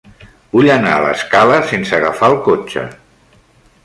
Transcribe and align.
Vull 0.55 0.69
anar 0.75 0.93
a 0.93 1.03
l'Escala 1.03 1.59
sense 1.73 1.95
agafar 1.99 2.31
el 2.33 2.39
cotxe. 2.51 2.87